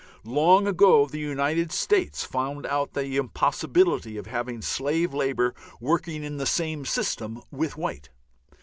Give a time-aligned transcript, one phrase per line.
[0.25, 6.37] Long ago the United States found out the impossibility of having slave labour working in
[6.37, 8.09] the same system with white.